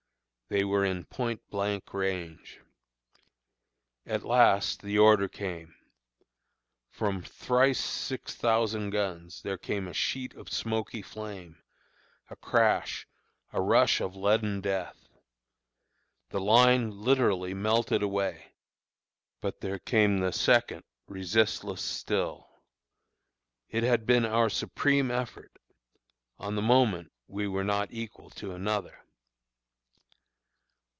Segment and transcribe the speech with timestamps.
[0.53, 2.59] They were in point blank range.
[4.05, 5.73] "At last the order came!
[6.89, 11.63] From thrice six thousand guns there came a sheet of smoky flame,
[12.29, 13.07] a crash,
[13.53, 15.07] a rush of leaden death.
[16.31, 18.51] The line literally melted away;
[19.39, 22.49] but there came the second, resistless still.
[23.69, 25.57] It had been our supreme effort;
[26.37, 28.97] on the moment we were not equal to another.